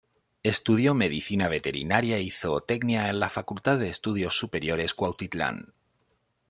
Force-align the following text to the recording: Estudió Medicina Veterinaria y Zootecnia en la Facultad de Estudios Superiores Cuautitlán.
Estudió 0.41 0.95
Medicina 0.95 1.47
Veterinaria 1.47 2.17
y 2.17 2.31
Zootecnia 2.31 3.07
en 3.11 3.19
la 3.19 3.29
Facultad 3.29 3.77
de 3.77 3.89
Estudios 3.89 4.35
Superiores 4.35 4.95
Cuautitlán. 4.95 5.75